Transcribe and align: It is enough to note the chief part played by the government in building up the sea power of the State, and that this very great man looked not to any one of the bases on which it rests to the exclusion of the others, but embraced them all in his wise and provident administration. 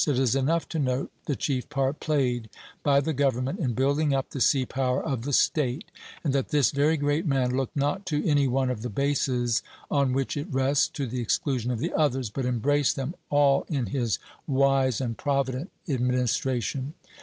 It 0.07 0.17
is 0.17 0.35
enough 0.35 0.67
to 0.69 0.79
note 0.79 1.11
the 1.27 1.35
chief 1.35 1.69
part 1.69 1.99
played 1.99 2.49
by 2.81 3.01
the 3.01 3.13
government 3.13 3.59
in 3.59 3.75
building 3.75 4.15
up 4.15 4.31
the 4.31 4.41
sea 4.41 4.65
power 4.65 4.99
of 5.03 5.21
the 5.25 5.31
State, 5.31 5.91
and 6.23 6.33
that 6.33 6.49
this 6.49 6.71
very 6.71 6.97
great 6.97 7.27
man 7.27 7.55
looked 7.55 7.75
not 7.77 8.07
to 8.07 8.27
any 8.27 8.47
one 8.47 8.71
of 8.71 8.81
the 8.81 8.89
bases 8.89 9.61
on 9.91 10.13
which 10.13 10.35
it 10.35 10.47
rests 10.49 10.87
to 10.87 11.05
the 11.05 11.21
exclusion 11.21 11.69
of 11.69 11.77
the 11.77 11.93
others, 11.93 12.31
but 12.31 12.47
embraced 12.47 12.95
them 12.95 13.13
all 13.29 13.63
in 13.69 13.85
his 13.85 14.17
wise 14.47 15.01
and 15.01 15.19
provident 15.19 15.69
administration. 15.87 16.95